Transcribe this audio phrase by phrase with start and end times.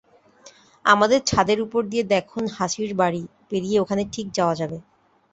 [0.85, 4.77] আমাদের ছাদের উপর দিয়ে দেখন-হাসির বাড়ি পেরিয়ে ওখানে ঠিক যাওয়া যাবে।